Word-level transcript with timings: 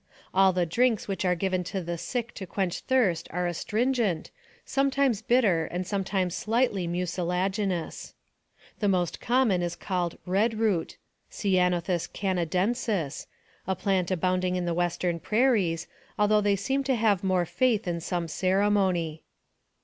All 0.33 0.51
the 0.51 0.65
drinks 0.65 1.07
which 1.07 1.25
are 1.25 1.35
given 1.35 1.61
the 1.63 1.95
sick 1.95 2.33
to 2.33 2.47
quench 2.47 2.79
thirst 2.79 3.27
are 3.29 3.45
astringent, 3.45 4.31
sometimes 4.65 5.21
bitter 5.21 5.65
and 5.67 5.85
sometimes 5.85 6.33
slightly 6.33 6.87
mucilaginous. 6.87 8.15
The 8.79 8.87
most 8.87 9.21
common 9.21 9.61
is 9.61 9.75
called 9.75 10.17
red 10.25 10.57
root 10.57 10.97
(ceanothw 11.29 12.11
canadensis), 12.13 13.27
a 13.67 13.75
plant 13.75 14.09
abounding 14.09 14.55
in 14.55 14.65
the 14.65 14.73
western 14.73 15.19
prairies, 15.19 15.85
although 16.17 16.41
they 16.41 16.55
seem 16.55 16.83
to 16.85 16.95
have 16.95 17.23
more 17.23 17.45
faith 17.45 17.87
in 17.87 17.99
some 18.01 18.27
ceremony. 18.27 19.21